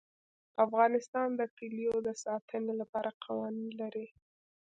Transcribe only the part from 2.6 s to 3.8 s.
لپاره قوانین